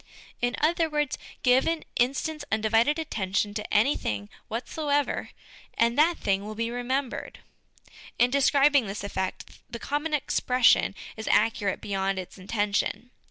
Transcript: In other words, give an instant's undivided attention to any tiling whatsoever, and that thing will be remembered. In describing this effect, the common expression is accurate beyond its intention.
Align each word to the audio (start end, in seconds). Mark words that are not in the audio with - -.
In 0.41 0.55
other 0.59 0.89
words, 0.89 1.15
give 1.43 1.67
an 1.67 1.83
instant's 1.95 2.43
undivided 2.51 2.97
attention 2.97 3.53
to 3.53 3.71
any 3.71 3.95
tiling 3.95 4.29
whatsoever, 4.47 5.29
and 5.75 5.95
that 5.95 6.17
thing 6.17 6.43
will 6.43 6.55
be 6.55 6.71
remembered. 6.71 7.37
In 8.17 8.31
describing 8.31 8.87
this 8.87 9.03
effect, 9.03 9.59
the 9.69 9.77
common 9.77 10.15
expression 10.15 10.95
is 11.15 11.27
accurate 11.27 11.81
beyond 11.81 12.17
its 12.17 12.39
intention. 12.39 13.11